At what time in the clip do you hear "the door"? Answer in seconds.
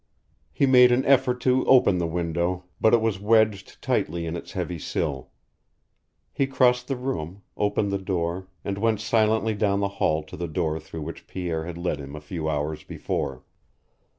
7.91-8.47, 10.35-10.79